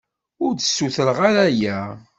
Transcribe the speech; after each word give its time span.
Ur 0.45 0.51
d-ssutreɣ 0.53 1.19
ara 1.29 1.41
aya. 1.49 1.77